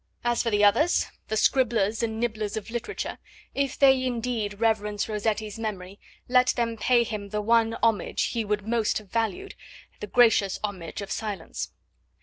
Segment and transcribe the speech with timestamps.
[0.23, 3.19] As for the others, the scribblers and nibblers of literature,
[3.53, 8.67] if they indeed reverence Rossetti's memory, let them pay him the one homage he would
[8.67, 9.53] most have valued,
[9.99, 11.69] the gracious homage of silence.